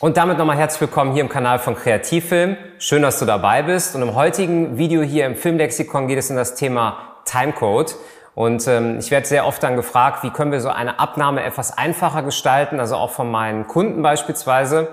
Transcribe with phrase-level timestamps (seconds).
[0.00, 2.56] Und damit nochmal herzlich willkommen hier im Kanal von Kreativfilm.
[2.78, 3.96] Schön, dass du dabei bist.
[3.96, 7.96] Und im heutigen Video hier im Filmlexikon geht es um das Thema Timecode.
[8.36, 11.76] Und ähm, ich werde sehr oft dann gefragt, wie können wir so eine Abnahme etwas
[11.76, 14.86] einfacher gestalten, also auch von meinen Kunden beispielsweise.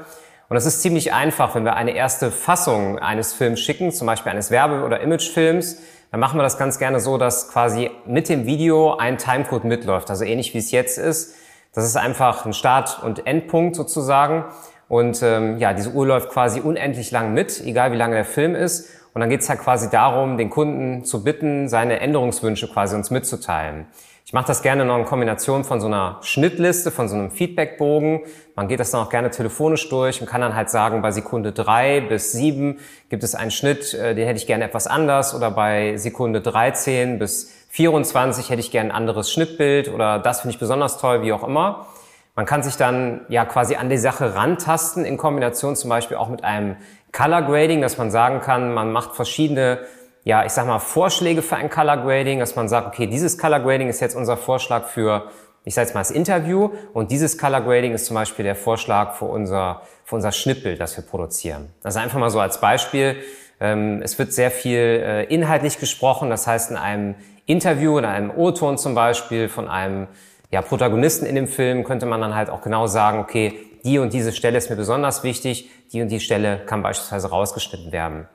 [0.49, 4.31] Und das ist ziemlich einfach, wenn wir eine erste Fassung eines Films schicken, zum Beispiel
[4.31, 8.47] eines Werbe- oder Imagefilms, dann machen wir das ganz gerne so, dass quasi mit dem
[8.47, 11.35] Video ein Timecode mitläuft, also ähnlich wie es jetzt ist.
[11.75, 14.45] Das ist einfach ein Start- und Endpunkt sozusagen.
[14.87, 18.55] Und ähm, ja, diese Uhr läuft quasi unendlich lang mit, egal wie lange der Film
[18.55, 18.89] ist.
[19.13, 23.11] Und dann geht es halt quasi darum, den Kunden zu bitten, seine Änderungswünsche quasi uns
[23.11, 23.87] mitzuteilen.
[24.25, 28.21] Ich mache das gerne noch in Kombination von so einer Schnittliste, von so einem Feedbackbogen.
[28.55, 31.51] Man geht das dann auch gerne telefonisch durch und kann dann halt sagen, bei Sekunde
[31.51, 32.79] drei bis sieben
[33.09, 35.35] gibt es einen Schnitt, äh, den hätte ich gerne etwas anders.
[35.35, 40.55] Oder bei Sekunde 13 bis 24 hätte ich gerne ein anderes Schnittbild oder das finde
[40.55, 41.85] ich besonders toll, wie auch immer.
[42.35, 46.27] Man kann sich dann ja quasi an die Sache rantasten in Kombination zum Beispiel auch
[46.27, 46.75] mit einem
[47.13, 49.79] Color Grading, dass man sagen kann, man macht verschiedene,
[50.25, 53.61] ja, ich sag mal Vorschläge für ein Color Grading, dass man sagt, okay, dieses Color
[53.61, 55.31] Grading ist jetzt unser Vorschlag für,
[55.63, 59.13] ich sage jetzt mal das Interview und dieses Color Grading ist zum Beispiel der Vorschlag
[59.13, 61.69] für unser, für unser Schnittbild, das wir produzieren.
[61.83, 63.15] Also einfach mal so als Beispiel.
[63.61, 68.29] Ähm, es wird sehr viel äh, inhaltlich gesprochen, das heißt in einem Interview, in einem
[68.29, 70.07] O-Ton zum Beispiel von einem
[70.51, 74.13] ja, Protagonisten in dem Film könnte man dann halt auch genau sagen, okay, die und
[74.13, 78.27] diese Stelle ist mir besonders wichtig, die und die Stelle kann beispielsweise rausgeschnitten werden.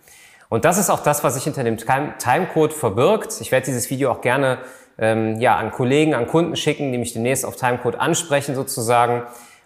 [0.49, 3.41] Und das ist auch das, was sich hinter dem Timecode verbirgt.
[3.41, 4.59] Ich werde dieses Video auch gerne
[4.99, 9.23] ähm, ja, an Kollegen, an Kunden schicken, die mich demnächst auf Timecode ansprechen sozusagen.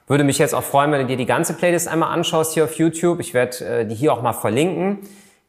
[0.07, 2.75] Würde mich jetzt auch freuen, wenn du dir die ganze Playlist einmal anschaust hier auf
[2.75, 3.21] YouTube.
[3.21, 4.99] Ich werde äh, die hier auch mal verlinken.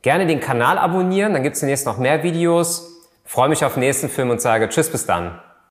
[0.01, 3.03] Gerne den Kanal abonnieren, dann gibt es demnächst noch mehr Videos.
[3.25, 5.39] freue mich auf den nächsten Film und sage Tschüss, bis dann.